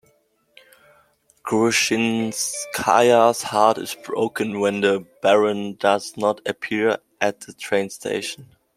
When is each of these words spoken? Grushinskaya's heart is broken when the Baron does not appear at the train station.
Grushinskaya's 1.45 3.43
heart 3.43 3.77
is 3.77 3.95
broken 4.03 4.59
when 4.59 4.81
the 4.81 5.05
Baron 5.21 5.75
does 5.75 6.17
not 6.17 6.41
appear 6.47 6.97
at 7.21 7.41
the 7.41 7.53
train 7.53 7.91
station. 7.91 8.47